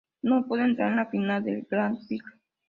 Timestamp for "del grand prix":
1.43-2.23